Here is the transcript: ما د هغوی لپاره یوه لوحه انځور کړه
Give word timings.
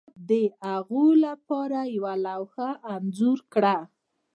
ما 0.03 0.07
د 0.29 0.31
هغوی 0.67 1.09
لپاره 1.25 1.79
یوه 1.97 2.13
لوحه 2.27 2.69
انځور 2.93 3.39
کړه 3.53 3.77